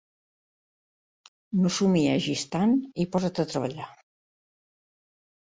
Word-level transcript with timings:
No 1.65 1.71
somiegis 1.75 2.47
tant 2.57 2.73
i 3.05 3.07
posa't 3.17 3.43
a 3.45 3.47
treballar! 3.53 3.87